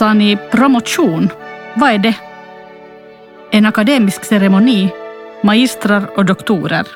[0.00, 1.28] Sa ni promotion?
[1.74, 2.14] Vad är det?
[3.50, 4.90] En akademisk ceremoni,
[5.42, 6.86] magistrar och doktorer.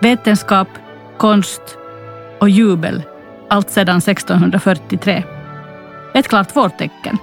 [0.00, 0.68] Vetenskap,
[1.16, 1.62] konst
[2.38, 3.02] och jubel,
[3.48, 5.24] allt sedan 1643.
[6.14, 7.18] Ett klart vårtecken.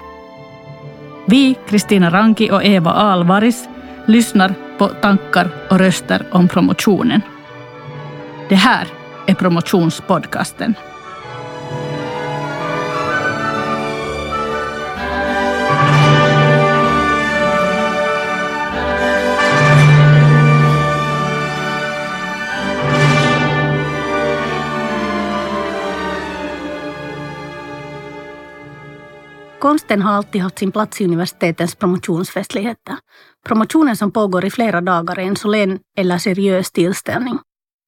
[1.25, 3.67] Vi, Kristina Ranki och Eva Alvaris,
[4.05, 7.21] lyssnar på tankar och röster om promotionen.
[8.49, 8.87] Det här
[9.27, 10.75] är promotionspodcasten.
[29.63, 32.95] Konsten har alltid haft sin plats i universitetens promotionsfestligheter.
[33.45, 37.39] Promotionen som pågår i flera dagar är en solän eller seriös tillställning.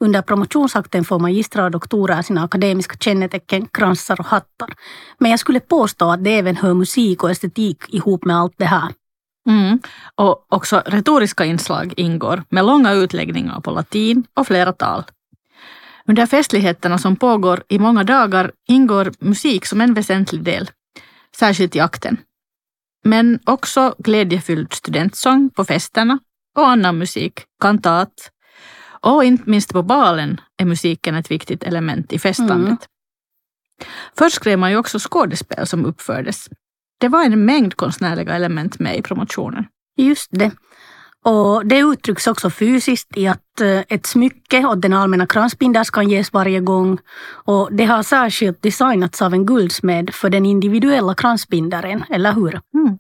[0.03, 4.69] Under promotionsakten får magistrar och doktorer sina akademiska kännetecken, kransar och hattar.
[5.17, 8.66] Men jag skulle påstå att det även hör musik och estetik ihop med allt det
[8.66, 8.91] här.
[9.50, 9.80] Mm.
[10.16, 15.03] Och också retoriska inslag ingår med långa utläggningar på latin och flera tal.
[16.07, 20.69] Under festligheterna som pågår i många dagar ingår musik som en väsentlig del
[21.36, 22.17] särskilt i akten.
[23.03, 26.19] Men också glädjefylld studentsång på festerna
[26.55, 28.31] och annan musik, kantat.
[29.02, 32.67] Och inte minst på balen är musiken ett viktigt element i festandet.
[32.67, 32.78] Mm.
[34.17, 36.50] Först skrev man ju också skådespel som uppfördes.
[36.97, 39.66] Det var en mängd konstnärliga element med i promotionen.
[39.97, 40.52] Just det.
[41.26, 46.09] Och det uttrycks också fysiskt i att eh, ett smycke och den allmänna kransbinders kan
[46.09, 46.98] ges varje gång.
[47.45, 52.62] Och det har särskilt designats av en guldsmed för den individuella kransbindaren, eller hur?
[52.73, 52.98] Mm.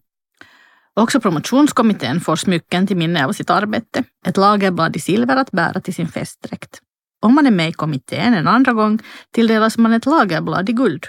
[0.93, 4.03] Också promotionskommittén får smycken till minne av sitt arbete.
[4.25, 6.79] Ett lagerblad i silver att bära till sin festdräkt.
[7.21, 8.99] Om man är med i kommittén en andra gång
[9.31, 11.05] tilldelas man ett lagerblad i guld.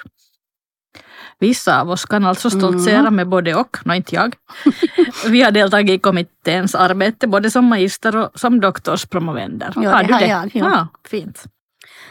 [1.40, 3.16] Vissa av oss kan alltså stoltsera mm.
[3.16, 4.34] med både och, nå inte jag.
[5.28, 9.72] Vi har deltagit i kommitténs arbete både som magister och som doktorspromovender.
[9.76, 10.26] Ja, har du det?
[10.26, 10.50] jag.
[10.54, 10.70] Ja.
[10.70, 11.44] ja, fint.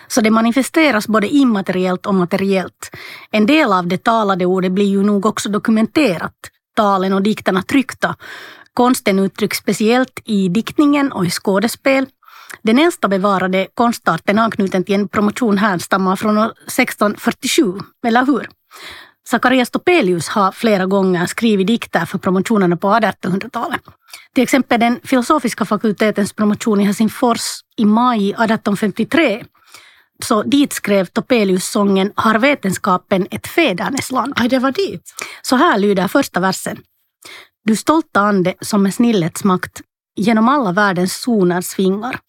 [0.08, 2.92] Så det manifesteras både immateriellt och materiellt.
[3.32, 6.36] En del av det talade ordet blir ju nog också dokumenterat.
[6.76, 8.16] Talen och dikterna tryckta.
[8.74, 12.06] Konsten uttrycks speciellt i diktningen och i skådespel.
[12.62, 18.48] Den äldsta bevarade konstarten anknuten till en promotion härstammar från 1647, eller hur?
[19.30, 23.82] Zacharias Topelius har flera gånger skrivit dikter för promotionerna på 1800-talet.
[24.34, 27.42] Till exempel den filosofiska fakultetens promotion i Helsingfors
[27.78, 29.46] i maj 1853
[30.24, 34.34] så dit skrev Topelius sången Har vetenskapen ett fädernesland?
[34.36, 35.14] Aj, det var dit.
[35.42, 36.78] Så här lyder första versen.
[37.66, 39.82] Du stolta ande som med snillets makt
[40.16, 42.20] genom alla världens zoner svingar,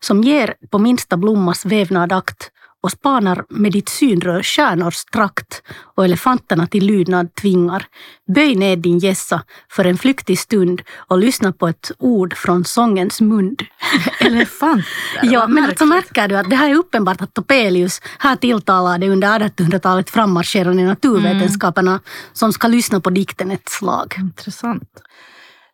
[0.00, 2.50] som ger på minsta blommas vävnad akt
[2.84, 5.62] och spanar med ditt synrör stjärnors trakt
[5.94, 7.86] och elefanterna till lydnad tvingar.
[8.34, 13.20] Böj ned din gässa för en flyktig stund och lyssna på ett ord från sångens
[13.20, 13.62] mund.
[14.20, 14.86] Elefanter?
[15.22, 19.38] ja, men alltså märker du att det här är uppenbart att Topelius här tilltalade under
[19.38, 22.02] 1800-talet frammarscherande naturvetenskaperna mm.
[22.32, 24.14] som ska lyssna på dikten ett slag.
[24.18, 24.90] Intressant.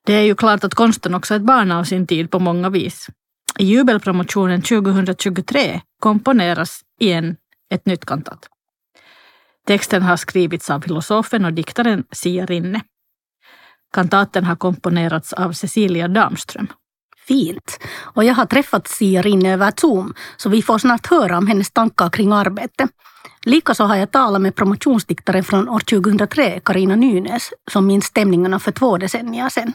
[0.07, 2.71] Det är ju klart att konsten också är ett barn av sin tid på många
[2.71, 3.09] vis.
[3.59, 7.37] I jubelpromotionen 2023 komponeras igen
[7.75, 8.49] ett nytt kantat.
[9.67, 12.81] Texten har skrivits av filosofen och diktaren Sia Rinne.
[13.93, 16.67] Kantaten har komponerats av Cecilia Damström.
[17.27, 17.79] Fint.
[18.01, 21.71] Och jag har träffat Sia Rinne över Zoom, så vi får snart höra om hennes
[21.71, 22.89] tankar kring arbete.
[23.47, 28.73] Likaså har jag talat med promotionsdiktaren från år 2003, Karina Nynäs, som minns stämningarna för
[28.73, 29.73] två decennier sedan.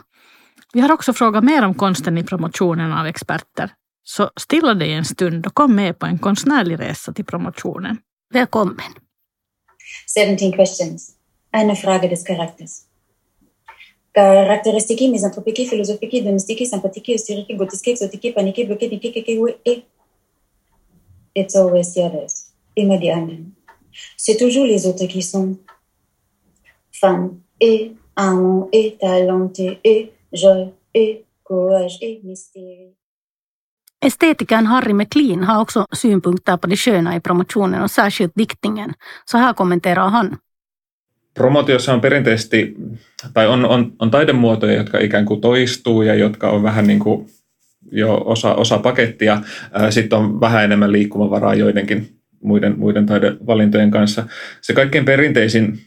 [0.75, 3.69] Vi har också frågat mer om konsten i promotionen av experter.
[4.03, 7.97] Så stilla dig en stund och kom med på en konstnärlig resa till promotionen.
[8.33, 8.85] Välkommen.
[10.37, 11.11] 17 questions.
[11.53, 12.71] Eine Frage des Charakters.
[14.13, 19.83] Caractéristiques misanthropiques, philosophiques, domestiques, sympathiques, hystériques, grotesques, exotiques, paniques, bloquées, niquées, et
[21.35, 22.51] It's always the others.
[22.75, 23.51] Immer die anderen.
[24.17, 25.57] C'est toujours les autres qui sont
[26.91, 32.95] femmes et amants et talentés et joie et courage et mystère.
[34.05, 38.93] Estetikern Harry McLean har också synpunkter på det sköna i promotionen och särskilt diktningen.
[39.25, 40.37] Så här kommenterar han.
[41.33, 42.75] Promotiossa on perinteisesti,
[43.33, 47.27] tai on, on, on taidemuotoja, jotka ikään kuin toistuu ja jotka on vähän niin kuin
[47.91, 49.41] jo osa, osa pakettia.
[49.89, 54.27] Sitten on vähän enemmän liikkumavaraa joidenkin muiden, muiden taidevalintojen kanssa.
[54.61, 55.79] Se kaikkein perinteisin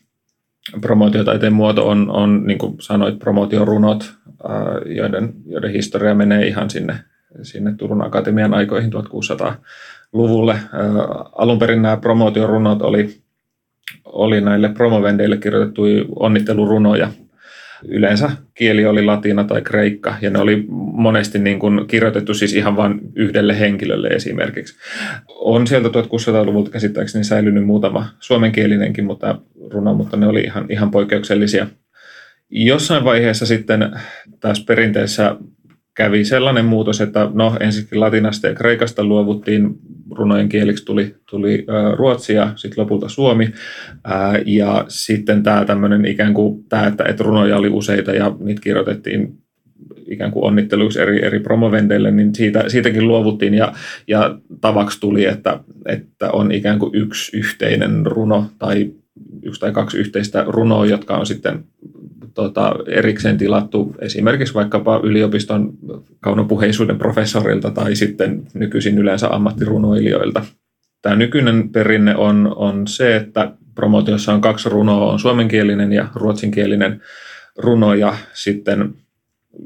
[0.80, 4.14] promotiotaiteen muoto on, on niin kuin sanoit, promotiorunot,
[4.86, 6.94] joiden, joiden historia menee ihan sinne,
[7.42, 10.58] sinne Turun Akatemian aikoihin 1600-luvulle.
[11.32, 13.16] Alun perin nämä promotiorunot oli,
[14.04, 17.08] oli näille promovendeille kirjoitettuja onnittelurunoja.
[17.88, 22.76] Yleensä kieli oli latina tai kreikka, ja ne oli monesti niin kuin kirjoitettu siis ihan
[22.76, 24.78] vain yhdelle henkilölle esimerkiksi.
[25.28, 29.38] On sieltä 1600-luvulta käsittääkseni säilynyt muutama suomenkielinenkin mutta
[29.70, 31.66] runo, mutta ne oli ihan, ihan poikkeuksellisia.
[32.50, 33.90] Jossain vaiheessa sitten
[34.40, 35.36] taas perinteessä
[35.94, 39.74] kävi sellainen muutos, että no ensinnäkin latinasta ja kreikasta luovuttiin,
[40.10, 41.66] runojen kieliksi tuli, tuli
[41.96, 43.52] ruotsi ja sitten lopulta suomi.
[44.04, 48.60] Ää, ja sitten tämä tämmöinen ikään kuin tämä, että, että runoja oli useita ja niitä
[48.60, 49.38] kirjoitettiin
[50.06, 53.72] ikään kuin onnitteluiksi eri, eri promovendeille, niin siitä, siitäkin luovuttiin ja,
[54.06, 58.90] ja tavaksi tuli, että, että on ikään kuin yksi yhteinen runo tai
[59.42, 61.64] yksi tai kaksi yhteistä runoa, jotka on sitten
[62.38, 65.72] tota, erikseen tilattu esimerkiksi vaikkapa yliopiston
[66.20, 70.44] kaunopuheisuuden professorilta tai sitten nykyisin yleensä ammattirunoilijoilta.
[71.02, 77.02] Tämä nykyinen perinne on, on se, että promootiossa on kaksi runoa, on suomenkielinen ja ruotsinkielinen
[77.56, 78.94] runo ja sitten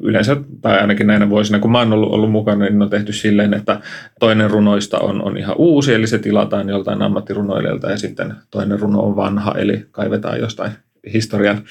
[0.01, 3.55] yleensä, tai ainakin näinä vuosina, kun mä oon ollut, ollut mukana, niin on tehty silleen,
[3.55, 3.81] että
[4.21, 9.01] toinen runoista on, on ihan uusi, eli se tilataan joltain ammattirunoilijalta, ja sitten toinen runo
[9.01, 10.73] on vanha, eli kaivetaan jostain
[11.13, 11.63] historian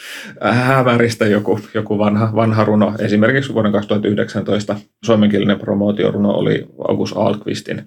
[0.52, 2.96] hämäristä joku, joku vanha, vanha runo.
[3.00, 4.76] Esimerkiksi vuoden 2019
[5.06, 7.84] suomenkielinen promootioruno oli August Alkvistin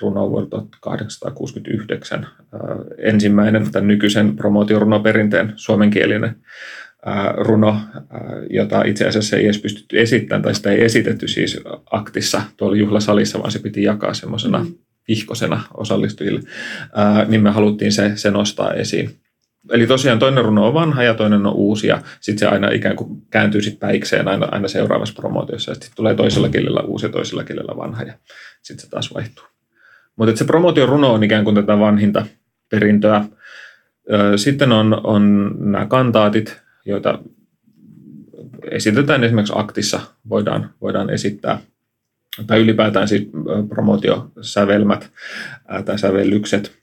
[0.00, 2.26] runo vuodelta 1869.
[2.98, 6.36] Ensimmäinen tämän nykyisen promootiorunoperinteen suomenkielinen
[7.36, 7.80] runo,
[8.50, 13.38] jota itse asiassa ei edes pystytty esittämään, tai sitä ei esitetty siis aktissa tuolla juhlasalissa,
[13.38, 14.74] vaan se piti jakaa semmoisena mm.
[15.08, 16.40] vihkosena osallistujille,
[17.28, 19.10] niin me haluttiin se, se nostaa esiin.
[19.70, 22.96] Eli tosiaan toinen runo on vanha ja toinen on uusi ja sitten se aina ikään
[22.96, 27.44] kuin kääntyy sit päikseen aina, aina seuraavassa promootiossa sitten tulee toisella kielellä uusi ja toisella
[27.44, 28.14] kielellä vanha ja
[28.62, 29.44] sitten se taas vaihtuu.
[30.16, 32.26] Mutta se promootion runo on ikään kuin tätä vanhinta
[32.68, 33.24] perintöä.
[34.36, 37.18] Sitten on, on nämä kantaatit, joita
[38.70, 41.58] esitetään esimerkiksi aktissa, voidaan, voidaan esittää,
[42.46, 43.28] tai ylipäätään siis
[43.68, 45.10] promootiosävelmät
[45.84, 46.78] tai sävellykset.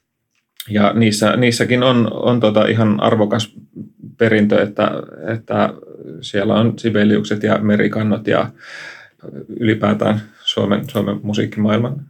[0.68, 3.54] Ja niissä, niissäkin on, on tota ihan arvokas
[4.18, 4.90] perintö, että,
[5.34, 5.74] että
[6.20, 8.50] siellä on sibeliukset ja merikannot ja
[9.48, 12.06] ylipäätään Suomen, Suomen musiikkimaailman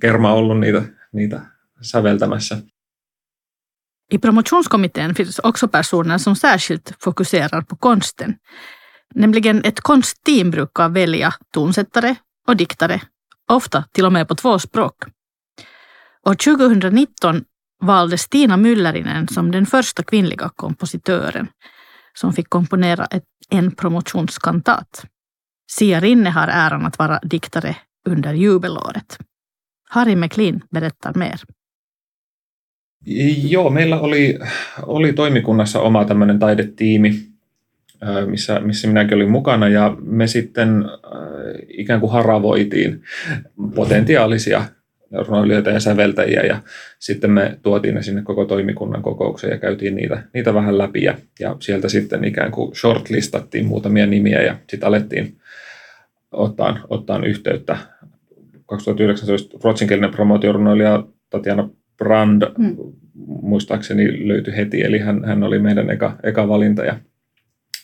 [0.00, 0.82] kerma ollut niitä,
[1.12, 1.40] niitä
[1.80, 2.58] säveltämässä.
[4.14, 8.36] I promotionskommittén finns också personer som särskilt fokuserar på konsten.
[9.14, 12.16] Nämligen ett konstteam brukar välja tonsättare
[12.48, 13.00] och diktare,
[13.48, 14.94] ofta till och med på två språk.
[16.26, 17.44] År 2019
[17.86, 21.48] valdes Stina Müllerinen som den första kvinnliga kompositören
[22.18, 25.06] som fick komponera ett, en promotionskantat.
[25.70, 27.76] Sia Rinne har äran att vara diktare
[28.08, 29.18] under jubelåret.
[29.90, 31.40] Harry McLean berättar mer.
[33.42, 34.38] Joo, meillä oli,
[34.82, 37.20] oli toimikunnassa oma tämmöinen taidetiimi,
[38.26, 40.84] missä, missä minäkin olin mukana ja me sitten
[41.68, 43.02] ikään kuin haravoitiin
[43.74, 44.64] potentiaalisia
[45.12, 46.62] runoilijoita ja säveltäjiä ja
[46.98, 51.14] sitten me tuotiin ne sinne koko toimikunnan kokoukseen ja käytiin niitä, niitä vähän läpi ja,
[51.40, 55.36] ja sieltä sitten ikään kuin shortlistattiin muutamia nimiä ja sitten alettiin
[56.32, 57.78] ottaa, ottaa yhteyttä.
[58.66, 62.76] 2019 ruotsinkielinen promotiorunoilija Tatjana Brand mm.
[63.42, 66.96] muistaakseni löytyi heti, eli hän, hän oli meidän eka, eka valinta ja,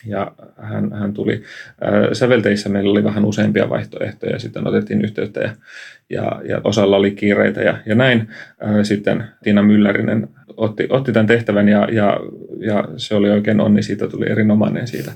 [0.05, 1.43] ja hän, hän tuli.
[2.13, 5.55] sävelteissä meillä oli vähän useampia vaihtoehtoja ja sitten otettiin yhteyttä ja,
[6.09, 8.27] ja, ja osalla oli kiireitä ja, ja näin.
[8.83, 12.19] sitten Tiina Myllärinen otti, otti tämän tehtävän ja, ja,
[12.59, 15.11] ja se oli oikein onni, siitä tuli erinomainen siitä,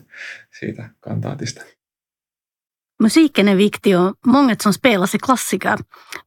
[0.59, 1.78] siitä kantaatista.
[3.03, 5.79] Musiken är viktig och många som spelas är klassiker.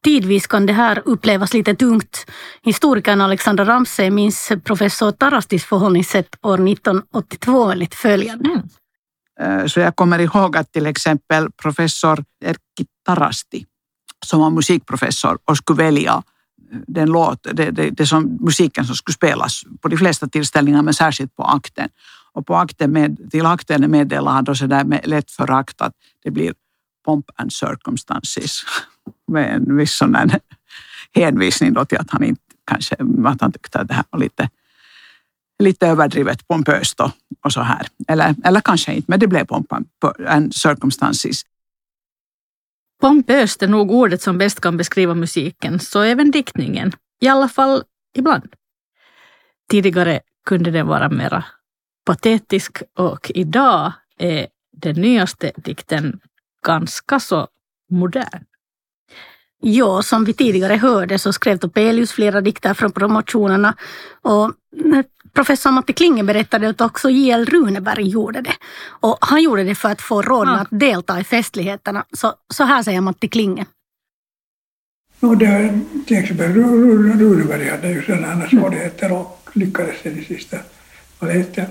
[0.05, 2.27] Tidvis kan det här upplevas lite tungt.
[2.63, 8.51] Historikern Alexandra Ramsey minns professor Tarastis förhållningssätt år 1982 enligt följande.
[8.51, 9.61] Mm.
[9.61, 13.67] Eh, så jag kommer ihåg att till exempel professor Erkki Tarasti,
[14.27, 16.23] som var musikprofessor och skulle välja
[16.73, 20.83] eh, den låt, det, det, det som, musiken som skulle spelas på de flesta tillställningar,
[20.83, 21.89] men särskilt på akten.
[22.35, 25.93] Och på akten med, till akten meddelade han då sådär med lätt förakt att
[26.25, 26.55] det blir
[27.05, 28.63] pomp and circumstances
[29.33, 30.17] med en viss sån
[31.15, 34.51] hänvisning då till att han inte kanske, att han tyckte att det här var lite,
[35.59, 37.11] lite överdrivet pompöst och,
[37.45, 37.87] och så här.
[38.09, 39.73] Eller, eller kanske inte, men det blev pomp
[40.27, 41.43] and circumstances.
[43.01, 46.93] Pompöst är nog ordet som bäst kan beskriva musiken, så även diktningen.
[47.21, 47.83] I alla fall
[48.15, 48.55] ibland.
[49.71, 51.45] Tidigare kunde den vara mera
[52.05, 56.21] patetisk och idag är den nyaste dikten
[56.67, 57.49] ganska så
[57.91, 58.45] modern.
[59.65, 63.75] Ja, som vi tidigare hörde så skrev Topelius flera dikter från promotionerna
[64.23, 64.53] och
[65.33, 67.47] professor Matti Klinge berättade att också J.L.
[67.47, 68.55] Runeberg gjorde det.
[68.85, 72.05] Och han gjorde det för att få råden att delta i festligheterna.
[72.13, 73.67] Så, så här säger Matti Klinge.
[75.21, 80.59] No, det, till exempel Runeberg hade ju sådana svårigheter och lyckades i det sista
[81.21, 81.67] heter,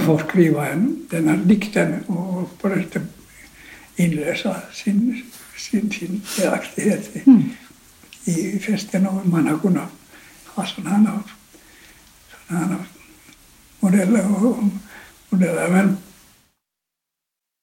[0.06, 3.02] få skriva en, den här dikten och på det sättet
[3.96, 5.24] inlösa sin,
[5.56, 7.42] sin, sin delaktighet i, mm.
[8.24, 9.90] i festen och man har kunnat
[10.46, 11.22] ha sådana,
[12.48, 12.76] sådana
[13.80, 14.56] modeller och
[15.30, 15.68] modeller.
[15.68, 15.96] Men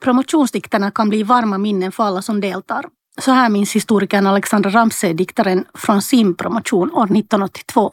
[0.03, 2.85] Promotionsdikterna kan bli varma minnen för alla som deltar.
[3.21, 7.91] Så här minns historikern Alexandra Ramsey diktaren från sin promotion år 1982.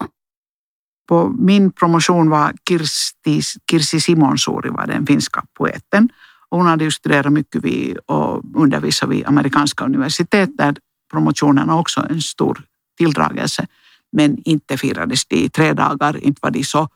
[1.08, 3.40] På min promotion var Kirsti,
[3.70, 6.08] Kirsi Simonsuuri var den finska poeten.
[6.50, 10.76] Och hon hade ju studerat mycket vid och undervisat vid amerikanska universitet där
[11.10, 12.62] promotionerna också en stor
[12.98, 13.66] tilldragelse.
[14.12, 16.88] Men inte firades de i tre dagar, inte var de så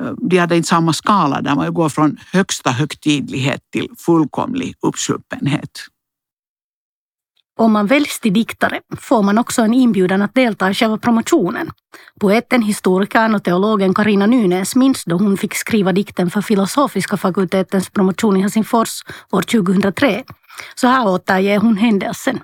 [0.00, 5.70] eh, de hade inte samma skala där man går från högsta högtidlighet till fullkomlig uppsluppenhet.
[7.60, 11.70] Om man väljs till diktare får man också en inbjudan att delta i själva promotionen.
[12.20, 17.90] Poeten, historikern och teologen Karina Nynäs minns då hon fick skriva dikten för filosofiska fakultetens
[17.90, 19.02] promotion i Helsingfors
[19.32, 20.24] år 2003.
[20.74, 22.40] Så här återger hon händelsen.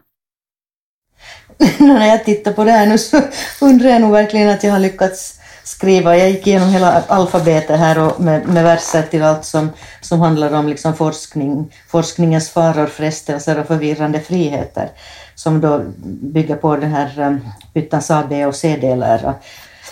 [1.79, 3.23] När jag tittar på det här nu så
[3.61, 5.36] undrar jag nog verkligen att jag har lyckats
[5.67, 6.17] skriva.
[6.17, 9.71] Jag gick igenom hela alfabetet här och med, med verser till allt som,
[10.01, 14.91] som handlar om liksom forskning, forskningens faror, frestelser och förvirrande friheter
[15.35, 19.21] som då bygger på den här um, Pyttans A, B och C-delar.
[19.23, 19.35] Jag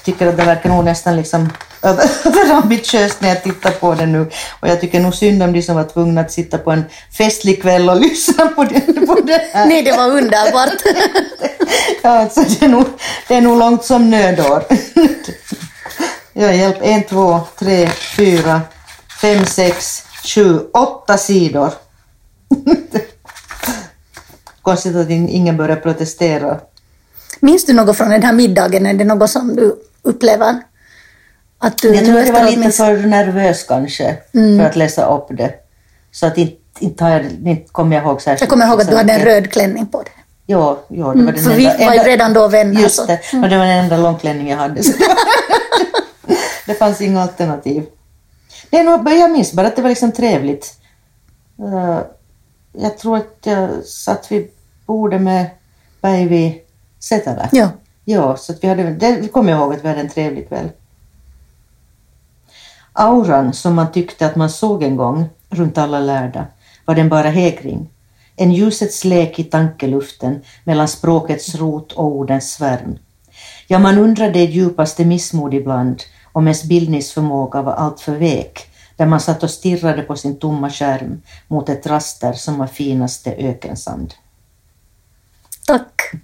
[0.04, 1.50] tycker att det verkar nog nästan liksom
[1.84, 4.30] överambitiöst när jag tittar på det nu.
[4.60, 6.84] Och jag tycker nog synd om de som var tvungna att sitta på en
[7.18, 9.66] festlig kväll och lyssna på det, på det här.
[9.66, 10.82] Nej, det var underbart.
[12.02, 12.84] ja, alltså, det, är nog,
[13.28, 14.64] det är nog långt som nödår.
[16.32, 18.60] Jag hjälp en, två, tre, fyra,
[19.20, 21.72] fem, sex, sju, åtta sidor.
[24.62, 26.60] Konstigt att ingen börjar protestera.
[27.40, 28.86] Minns du något från den här middagen?
[28.86, 30.62] Är det något som du upplever?
[31.64, 34.58] Att du jag tror att jag var lite för nervös kanske mm.
[34.58, 35.54] för att läsa upp det.
[36.12, 38.40] Så att inte, inte, jag, inte kommer jag ihåg särskilt.
[38.40, 40.12] Jag kommer ihåg att du hade en röd klänning på dig.
[40.46, 42.80] Ja, ja det var mm, den för enda, vi var ju redan då vänner.
[42.80, 43.44] Just det, mm.
[43.44, 44.82] och det var den enda långklänning jag hade.
[46.66, 47.86] det fanns inga alternativ.
[48.70, 50.74] Det är nog, jag minns bara att det var liksom trevligt.
[51.60, 52.00] Uh,
[52.72, 54.50] jag tror att jag satt vid
[54.86, 55.46] bordet med
[56.00, 56.62] Päivi
[57.00, 57.48] Setälä.
[57.52, 57.68] Ja.
[58.04, 60.68] Ja, så att vi hade, det kommer jag ihåg att vi hade en trevlig kväll.
[62.96, 66.46] Auran som man tyckte att man såg en gång runt alla lärda
[66.84, 67.90] var den bara hägring.
[68.36, 72.98] En ljusets lek i tankeluften mellan språkets rot och ordens svärm.
[73.66, 78.60] Ja, man undrade i djupaste missmod ibland om ens bildningsförmåga var alltför vek,
[78.96, 83.32] där man satt och stirrade på sin tomma skärm mot ett raster som var finaste
[83.32, 84.14] ökensand.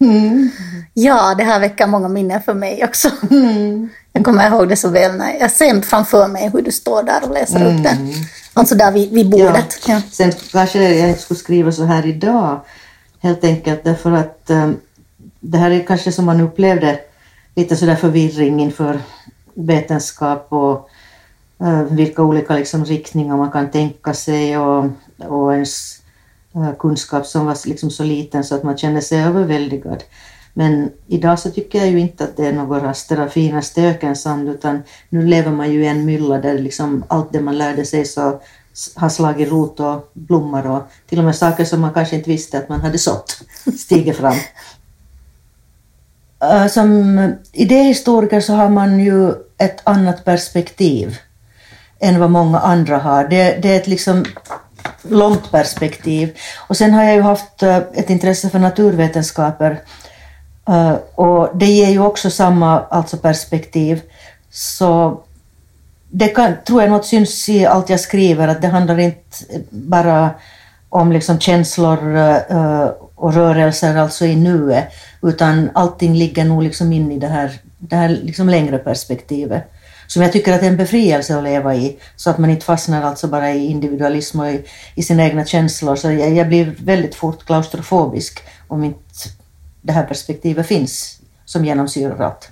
[0.01, 0.51] Mm.
[0.95, 3.11] Ja, det här väcker många minnen för mig också.
[3.31, 3.89] Mm.
[4.13, 7.21] Jag kommer ihåg det så väl när jag ser framför mig hur du står där
[7.25, 7.77] och läser mm.
[7.77, 8.13] upp den.
[8.55, 9.79] Alltså där vid, vid bordet.
[9.87, 9.95] Ja.
[9.95, 10.01] Ja.
[10.11, 12.61] Sen kanske jag skulle skriva så här idag,
[13.21, 14.77] helt enkelt därför att um,
[15.41, 17.01] det här är kanske som man upplevde
[17.55, 19.01] lite sådär förvirring inför
[19.55, 20.91] vetenskap och
[21.63, 24.85] uh, vilka olika liksom, riktningar man kan tänka sig och,
[25.19, 26.00] och ens
[26.79, 30.05] kunskap som var liksom så liten så att man kände sig överväldigad.
[30.55, 34.49] Men idag så tycker jag ju inte att det är något raster av finaste ökensand
[34.49, 38.05] utan nu lever man ju i en mylla där liksom allt det man lärde sig
[38.05, 38.41] så
[38.95, 42.59] har slagit rot och blommor och till och med saker som man kanske inte visste
[42.59, 43.43] att man hade sått
[43.79, 44.37] stiger fram.
[46.43, 47.19] Eh, som
[47.53, 51.19] idéhistoriker så har man ju ett annat perspektiv
[51.99, 53.29] än vad många andra har.
[53.29, 54.25] Det, det är ett liksom
[55.03, 56.39] långt perspektiv.
[56.69, 59.81] Och sen har jag ju haft eh, ett intresse för naturvetenskaper
[60.69, 64.01] eh, och det ger ju också samma alltså perspektiv.
[64.51, 65.21] Så
[66.11, 70.31] det kan, tror jag något syns i allt jag skriver, att det handlar inte bara
[70.89, 74.85] om liksom känslor eh, och rörelser alltså i nuet,
[75.23, 79.73] utan allting ligger nog liksom in i det här, det här liksom längre perspektivet.
[80.13, 82.67] Som jag tycker att det är en befrielse att leva i, så att man inte
[82.67, 84.65] fastnar alltså bara i individualism och i,
[84.95, 85.97] i sina egna känslor.
[85.97, 89.29] Så jag, jag blir väldigt fort klaustrofobisk om inte
[89.83, 92.51] det här perspektivet finns som genomsyrar allt.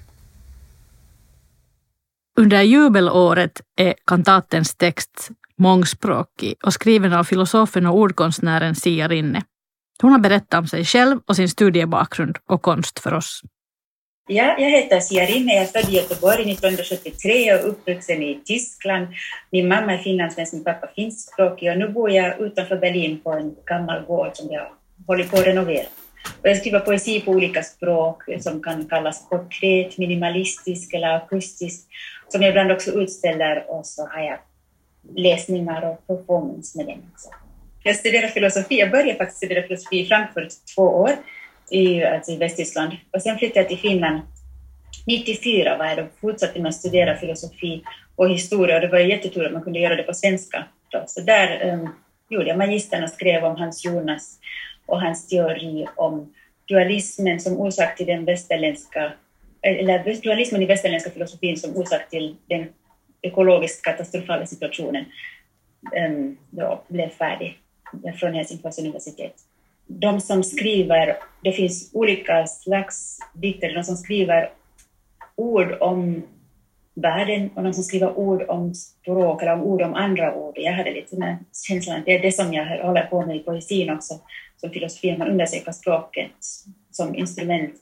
[2.38, 9.42] Under jubelåret är kantatens text mångspråkig och skriven av filosofen och ordkonstnären Sia Rinne.
[10.02, 13.42] Hon har berättat om sig själv och sin studiebakgrund och konst för oss.
[14.30, 19.06] Ja, jag heter Siarine, jag är född i Göteborg 1973 och uppvuxen i Tyskland.
[19.50, 23.56] Min mamma är finlandssvensk, min pappa finskspråkig och nu bor jag utanför Berlin på en
[23.66, 24.66] gammal gård som jag
[25.06, 25.86] håller på att renovera.
[26.42, 31.86] Och jag skriver poesi på olika språk som kan kallas konkret, minimalistisk eller akustisk,
[32.28, 34.38] som jag ibland också utställer och så har jag
[35.16, 37.28] läsningar och performance med den också.
[37.82, 41.10] Jag studerar filosofi, jag började faktiskt studera filosofi i Frankfurt två år,
[41.70, 44.20] i, alltså i Västtyskland, och sen flyttade jag till Finland
[45.06, 47.82] 94 var jag då fortsatte med att studera filosofi
[48.16, 50.64] och historia och det var jättetur att man kunde göra det på svenska.
[50.90, 51.04] Då.
[51.06, 51.88] Så där um,
[52.28, 54.38] gjorde jag magistern och skrev om Hans Jonas
[54.86, 56.34] och hans teori om
[56.68, 59.12] dualismen som orsak till den västerländska,
[59.62, 62.68] eller dualismen i västerländska filosofin som orsak till den
[63.22, 65.04] ekologiskt katastrofala situationen
[66.08, 67.58] um, då blev färdig
[68.20, 69.34] från Helsingfors universitet.
[69.88, 74.50] De som skriver, det finns olika slags dikter, de som skriver
[75.36, 76.22] ord om
[76.94, 80.54] världen och de som skriver ord om språk eller om ord om andra ord.
[80.56, 81.36] Jag hade lite den
[81.68, 84.14] känslan det är det som jag håller på med i poesin också,
[84.56, 86.32] som filosofi, man undersöker språket
[86.90, 87.74] som instrument.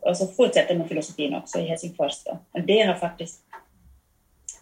[0.00, 2.24] Och så fortsätter med filosofin också i Helsingfors.
[2.24, 2.38] Då.
[2.52, 3.40] Och det har faktiskt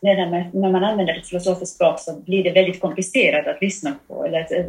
[0.01, 4.25] redan när man använder ett filosofiskt språk så blir det väldigt komplicerat att lyssna på.
[4.25, 4.65] Eller att, eh,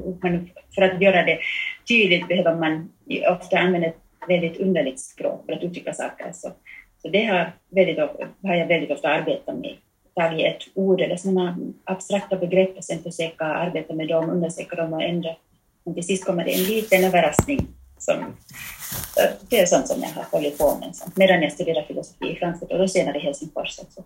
[0.76, 1.40] för att göra det
[1.88, 2.90] tydligt behöver man
[3.30, 6.32] ofta använda ett väldigt underligt språk för att uttrycka saker.
[6.34, 6.52] Så,
[7.02, 7.98] så det har, väldigt,
[8.44, 9.76] har jag väldigt ofta arbetat med.
[10.16, 14.94] Tagit ett ord eller sådana abstrakta begrepp och sen försöka arbeta med dem, undersöka dem
[14.94, 15.36] och ändra.
[15.84, 17.68] Men till sist kommer det en liten överraskning.
[17.98, 18.16] Som,
[19.50, 22.72] det är sånt som jag har hållit på med medan jag studerar filosofi i Frankfurt
[22.72, 24.04] och då senare i Helsingfors också.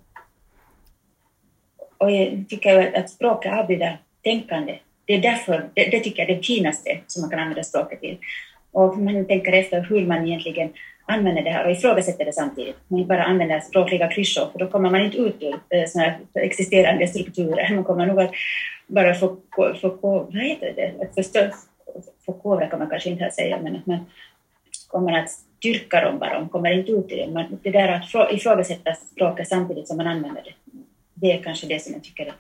[2.04, 4.80] Och jag tycker att språket avbildar tänkande.
[5.06, 8.02] Det är därför, det, det tycker jag är det finaste som man kan använda språket
[8.02, 8.18] till.
[8.72, 10.74] Och man tänker efter hur man egentligen
[11.06, 12.76] använder det här och ifrågasätter det samtidigt.
[12.88, 17.08] Man bara använder språkliga klyschor, för då kommer man inte ut ur eh, såna existerande
[17.08, 17.76] strukturer.
[17.76, 18.32] Man kommer nog att
[18.88, 21.40] bara få, få, få vad heter det, att förstå,
[22.26, 24.06] förkovra kan man kanske inte säga, men att man
[24.88, 27.34] kommer att styrka dem bara, de kommer inte ut ur det.
[27.34, 30.54] Man, det där att ifrågasätta språket samtidigt som man använder det,
[31.14, 32.36] det är kanske det som jag tycker är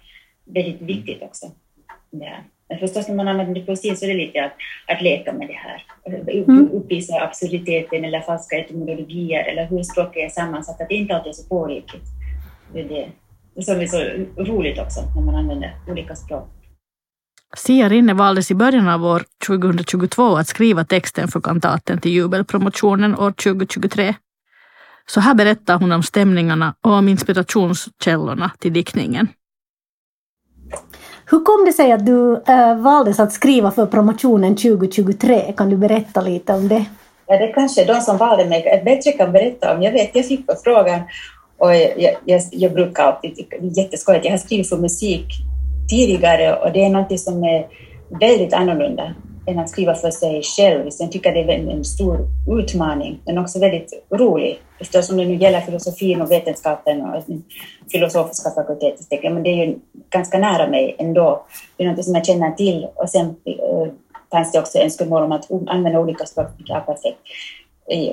[0.45, 1.51] väldigt viktigt också.
[2.11, 2.43] Det här.
[2.69, 4.53] Men förstås när man använder poesi så är det lite att,
[4.87, 5.85] att leka med det här.
[6.33, 6.69] Mm.
[6.71, 11.33] Uppvisa absurditeten eller falska etymologier eller hur språket är sammansatt, att det inte alltid är
[11.33, 12.05] så pålitligt.
[12.73, 13.09] Det är det,
[13.55, 13.97] det som är så
[14.43, 16.49] roligt också när man använder olika språk.
[17.57, 23.15] Sia Rinne valdes i början av år 2022 att skriva texten för kantaten till jubelpromotionen
[23.15, 24.15] år 2023.
[25.09, 29.27] Så här berättar hon om stämningarna och om inspirationskällorna till diktningen.
[31.25, 35.53] Hur kom det sig att du äh, valdes att skriva för promotionen 2023?
[35.57, 36.85] Kan du berätta lite om det?
[37.27, 39.81] Ja, det kanske de som valde mig bättre kan berätta om.
[39.81, 41.01] Jag vet, jag fick frågan
[41.57, 44.25] och jag, jag, jag brukar alltid tycka det är jätteskojigt.
[44.25, 45.25] Jag har skrivit för musik
[45.89, 47.67] tidigare och det är något som är
[48.19, 49.13] väldigt annorlunda
[49.45, 50.89] än att skriva för sig själv.
[50.89, 52.27] Sen tycker jag det är en stor
[52.59, 54.59] utmaning, men också väldigt rolig.
[54.79, 57.23] Eftersom det nu gäller filosofin och vetenskapen och
[57.91, 59.75] filosofiska fakulteten, men det är ju
[60.09, 61.45] ganska nära mig ändå.
[61.77, 63.87] Det är något som jag känner till och sen äh,
[64.31, 67.19] fanns det också önskemål om att använda olika språk, ja, perfekt.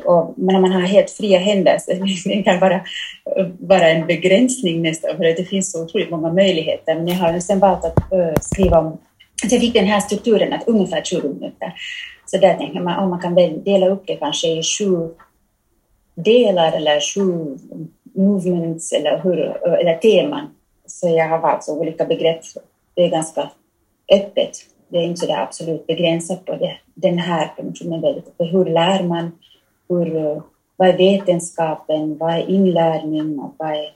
[0.04, 1.92] Och, men när man har helt fria händer så
[2.28, 2.80] det kan vara,
[3.60, 6.94] vara eh, en begränsning nästan, för det finns så otroligt många möjligheter.
[6.94, 8.98] Men jag har sen valt att eh, skriva om
[9.48, 11.74] så jag fick den här strukturen att ungefär 20 minuter.
[12.26, 15.08] Så där tänker man om man kan dela upp det kanske i sju
[16.14, 17.58] delar eller sju
[18.14, 20.46] movements eller, hur, eller teman.
[20.86, 22.40] Så jag har valt så olika begrepp.
[22.94, 23.50] Det är ganska
[24.12, 24.50] öppet.
[24.88, 26.76] Det är inte så där absolut begränsat på det.
[26.94, 28.22] den här funktionen.
[28.38, 29.32] Hur lär man?
[29.88, 30.42] Hur,
[30.76, 32.18] vad är vetenskapen?
[32.18, 33.38] Vad är inlärning?
[33.38, 33.94] Och vad är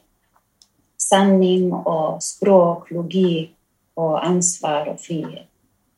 [0.98, 3.53] sanning och språk, logik?
[3.94, 5.48] Och ansvar och frihet.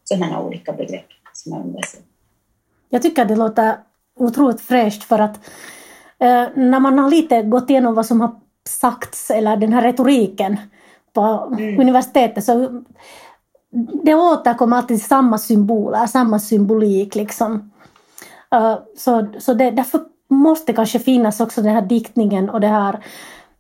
[0.05, 1.97] Sådana olika begrepp som används.
[2.89, 3.77] Jag tycker det låter
[4.19, 5.37] otroligt fräscht för att
[6.19, 10.57] eh, när man har lite gått igenom vad som har sagts eller den här retoriken
[11.13, 11.81] på mm.
[11.81, 12.83] universitetet så
[14.05, 17.73] det återkommer alltid samma symboler, samma symbolik liksom.
[18.55, 23.05] Uh, så så det, därför måste kanske finnas också den här diktningen och det här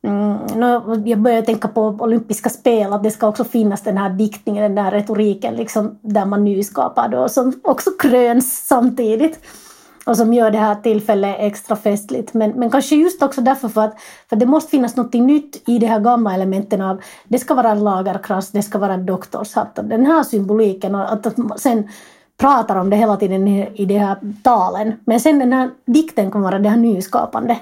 [0.06, 4.62] Mm, jag börjar tänka på olympiska spel, att det ska också finnas den här diktningen,
[4.62, 9.38] den där retoriken liksom, där man nyskapar då, som också kröns samtidigt
[10.06, 12.34] och som gör det här tillfället extra festligt.
[12.34, 13.94] Men, men kanske just också därför för att
[14.28, 17.70] för det måste finnas något nytt i de här gamla elementen av det ska vara
[17.70, 19.78] en lagerkrans, det ska vara en doktorshatt.
[19.82, 21.88] Den här symboliken och att, att sen
[22.36, 24.92] pratar om det hela tiden i de här talen.
[25.04, 27.58] Men sen den här dikten kommer vara det här nyskapande.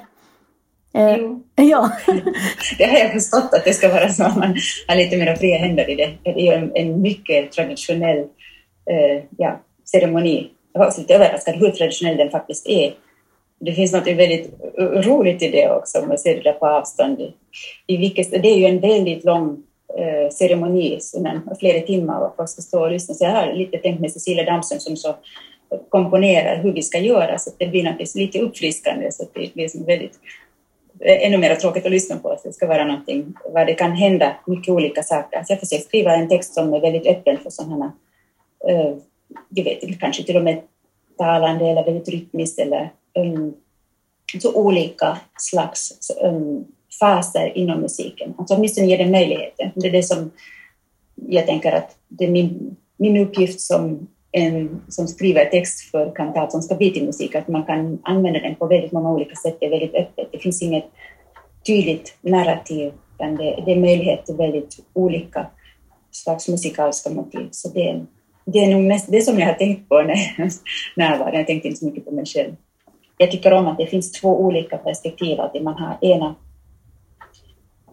[0.95, 1.17] Eh.
[1.57, 1.91] Ja.
[2.79, 4.57] det har jag förstått att det ska vara så att man
[4.89, 6.11] har lite mer fria händer i det.
[6.23, 8.19] Det är en, en mycket traditionell
[8.91, 10.51] eh, ja, ceremoni.
[10.73, 12.95] Jag var också lite överraskad hur traditionell den faktiskt är.
[13.61, 17.21] Det finns något väldigt roligt i det också, om man ser det där på avstånd.
[17.87, 19.63] I vilket, det är ju en väldigt lång
[19.99, 20.99] eh, ceremoni,
[21.61, 23.15] flera timmar, och folk ska stå och lyssna.
[23.15, 25.15] Så jag har lite tänkt med Cecilia Damsson som så
[25.89, 29.85] komponerar hur vi ska göra, så det blir naturligtvis lite uppfriskande, så det blir som
[29.85, 30.19] väldigt
[31.05, 32.31] Eh, ännu mer tråkigt att lyssna på.
[32.31, 35.45] att det ska vara någonting var det kan hända mycket olika saker.
[35.45, 37.93] Så jag försöker skriva en text som är väldigt öppen för sådana,
[38.69, 38.97] eh, uh,
[39.49, 40.63] jag vet kanske till och med
[41.19, 43.55] talande eller väldigt rytmiskt eller um,
[44.43, 46.65] så olika slags um,
[47.01, 48.35] faser inom musiken.
[48.39, 49.71] Alltså åtminstone ge den möjligheten.
[49.75, 50.31] Det är det som
[51.15, 56.53] jag tänker att det är min, min uppgift som en som skriver text för kantat
[56.53, 59.57] som ska bli till musik, att man kan använda den på väldigt många olika sätt.
[59.61, 60.29] Det är väldigt öppet.
[60.33, 60.85] Det finns inget
[61.67, 65.47] tydligt narrativ, utan det, det är möjlighet till väldigt olika
[66.11, 67.49] slags musikaliska motiv.
[67.51, 68.05] Så det,
[68.45, 70.17] det är nog mest det som jag har tänkt på när
[71.11, 72.57] jag var Jag tänkte inte så mycket på mig själv.
[73.19, 76.35] Jag tycker om att det finns två olika perspektiv, att man har ena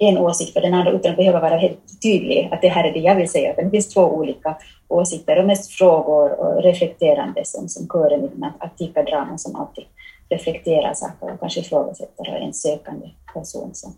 [0.04, 2.94] en åsikt för den andra utan att behöva vara helt tydlig att det här är
[2.94, 3.54] det jag vill säga.
[3.58, 8.52] Det finns två olika åsikter och mest frågor och reflekterande som, som kören i den
[8.60, 9.84] antika draman som alltid
[10.30, 13.70] reflekterar saker och kanske ifrågasätter och en sökande person.
[13.74, 13.94] Som.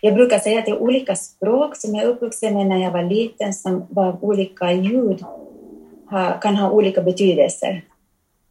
[0.00, 2.90] Jag brukar säga att det är olika språk som jag är uppvuxen med när jag
[2.90, 5.24] var liten som var olika ljud
[6.42, 7.84] kan ha olika betydelser.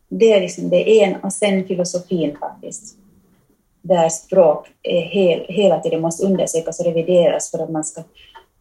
[0.09, 3.02] Det är liksom det en och sen filosofin faktiskt
[3.83, 8.03] där språk är hel, hela tiden måste undersökas och revideras för att man ska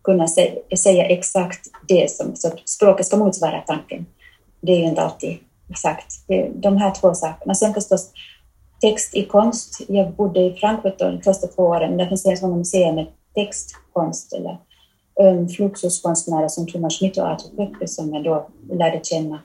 [0.03, 4.07] kunna se, säga exakt det som så språket ska motsvara tanken.
[4.61, 5.39] Det är ju inte alltid
[5.71, 6.13] exakt.
[6.55, 7.55] De här två sakerna.
[7.55, 8.11] Sen förstås
[8.81, 9.81] text i konst.
[9.89, 11.97] Jag bodde i Frankfurt de första två åren.
[11.97, 14.59] Där finns det många museer med textkonst eller
[15.21, 19.39] um, fluxuskonstnärer som Thomas Schmidt och Arthur Pöppe som jag då lärde känna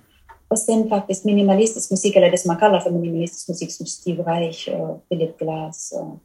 [0.48, 4.24] och sen faktiskt minimalistisk musik, eller det som man kallar för minimalistisk musik, som Steve
[4.24, 6.20] Reich och Philip Glass och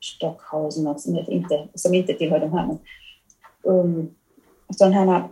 [0.00, 2.66] Stockhausen, och som, inte, som inte tillhör de här.
[2.66, 2.78] Men,
[3.62, 4.10] um,
[4.76, 5.22] sådana här,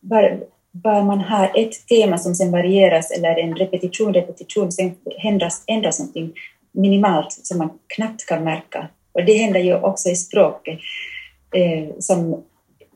[0.00, 0.38] bara,
[0.72, 5.98] bara man har ett tema som sen varieras, eller en repetition, repetition, sen ändras, ändras
[5.98, 6.32] någonting
[6.72, 8.88] minimalt som man knappt kan märka.
[9.12, 10.78] Och det händer ju också i språket,
[11.54, 12.42] eh, som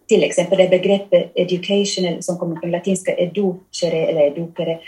[0.06, 4.78] till exempel det begreppet education som kommer från latinska educere eller educere,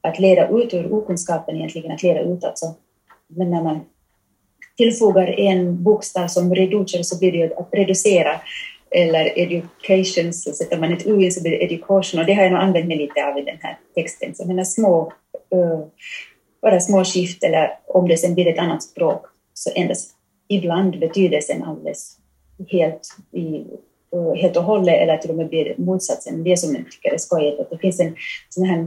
[0.00, 2.74] att leda ut ur okunskapen egentligen, att leda ut alltså.
[3.26, 3.80] Men när man
[4.76, 8.40] tillfogar en bokstav som reducere så blir det ju att reducera
[8.90, 12.42] eller education, så sätter man ett u in så blir det education och det har
[12.42, 14.34] jag nog använt mig lite av i den här texten.
[14.34, 15.12] Så mina små,
[15.54, 15.86] uh,
[16.62, 20.10] bara små skift eller om det sen blir ett annat språk så ändras
[20.48, 22.16] ibland betydelsen alldeles
[22.68, 23.64] helt i
[24.12, 26.44] Eh, helt och hållet eller till och med blir motsatsen.
[26.44, 28.16] Det som jag tycker är skojigt, att det finns en
[28.48, 28.86] sån här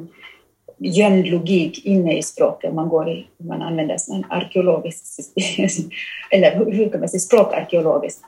[0.78, 2.74] gömd logik inne i språket.
[2.74, 5.20] Man, går i, man använder sån arkeologiskt,
[6.32, 8.24] eller hur kan man säga, språkarkeologiskt,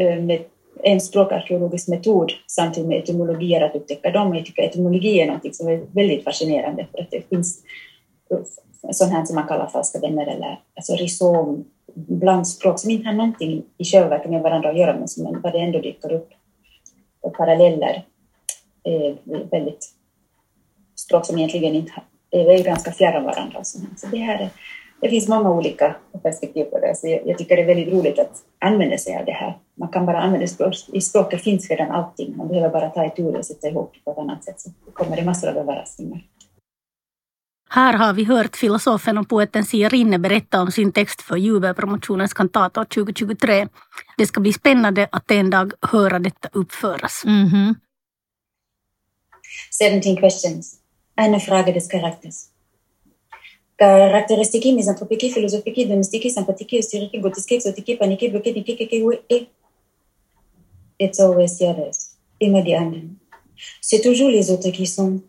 [0.00, 0.44] eh, med
[0.82, 4.34] en språkarkeologisk metod samtidigt med etymologier att upptäcka dem.
[4.36, 7.62] Jag tycker etymologi är något som är väldigt fascinerande för att det finns
[8.90, 11.64] sånt här som man kallar falska vänner eller alltså rhizom
[11.94, 15.40] bland språk som inte har någonting i själva verket med varandra att göra men som
[15.42, 16.30] vad det ändå dyker upp
[17.20, 18.04] och paralleller
[18.84, 19.16] är
[19.50, 19.92] väldigt
[20.96, 21.92] språk som egentligen inte
[22.30, 23.64] är ganska fjärran varandra.
[23.64, 24.50] Så det, här är,
[25.00, 28.18] det finns många olika perspektiv på det, så jag, jag, tycker det är väldigt roligt
[28.18, 29.58] att använda sig av det här.
[29.74, 33.18] Man kan bara använda språk, i språket finns redan allting, man behöver bara ta ett
[33.18, 36.24] ord och sätta ihop det på ett annat sätt så kommer det massor av överraskningar.
[37.74, 42.34] Här har vi hört filosofen och poeten Sia Rinne berätta om sin text för Jubelpromotionens
[42.34, 43.68] kantator 2023.
[44.18, 47.22] Det ska bli spännande att en dag höra detta uppföras.
[47.24, 47.74] Mm -hmm.
[50.02, 50.74] 17 questions.
[51.16, 52.34] Eine Frage des Charakters.
[53.76, 59.48] Caractéristique, misanthropique, philosophique, domestique, sympathique, hystérique, gothique, exotique, panique, bloqué, niqué, kéké, oui, et.
[60.98, 62.16] It's always the others.
[62.38, 63.16] Immer die anderen.
[63.80, 65.22] C'est toujours les autres qui sont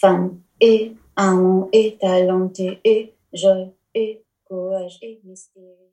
[0.00, 5.88] femmes, et amour et talenté et joy et courage et mystère.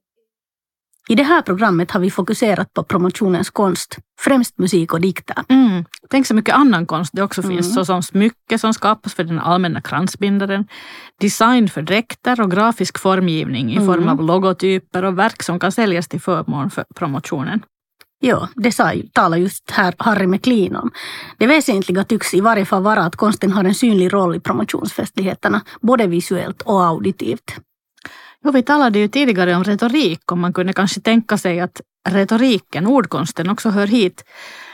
[1.09, 5.35] I det här programmet har vi fokuserat på promotionens konst, främst musik och dikter.
[5.49, 5.85] Mm.
[6.09, 7.73] Tänk så mycket annan konst det också finns, mm.
[7.73, 10.67] såsom smycke som skapas för den allmänna kransbindaren,
[11.21, 13.87] design för dräkter och grafisk formgivning i mm.
[13.87, 17.61] form av logotyper och verk som kan säljas till förmån för promotionen.
[18.27, 20.91] Ja, det sa, talar just här Harry McLean om.
[21.37, 25.61] Det väsentliga tycks i varje fall vara att konsten har en synlig roll i promotionsfestligheterna,
[25.81, 27.55] både visuellt och auditivt.
[28.43, 32.87] Jo, vi talade ju tidigare om retorik och man kunde kanske tänka sig att retoriken,
[32.87, 34.23] ordkonsten, också hör hit.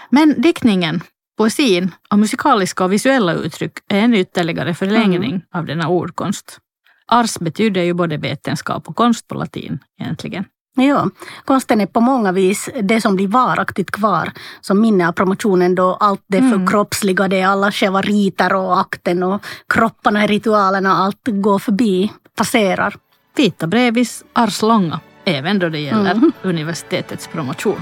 [0.10, 1.02] Men diktningen,
[1.38, 5.42] poesin och musikaliska och visuella uttryck är en ytterligare förlängning mm.
[5.54, 6.60] av denna ordkonst.
[7.08, 10.46] Ars betyder ju både vetenskap och konst på latin egentligen.
[10.76, 11.10] Ja,
[11.46, 14.32] konsten är på många vis det som blir varaktigt kvar
[14.62, 16.60] som minne av promotionen då allt det mm.
[16.60, 22.96] förkroppsligade, alla själva riter och akten och kropparna i ritualerna, allt går förbi, passerar.
[23.36, 26.32] Vita brevis, ars långa, även då det gäller mm.
[26.42, 27.82] universitetets promotion.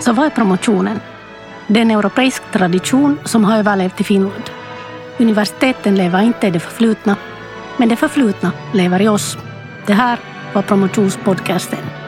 [0.00, 1.00] Så vad är promotionen?
[1.66, 4.50] Det är en europeisk tradition som har överlevt i Finland.
[5.18, 7.16] Universiteten lever inte i det förflutna,
[7.76, 9.38] men det förflutna lever i oss.
[9.86, 10.18] Det här
[10.52, 12.01] var promotionspodcasten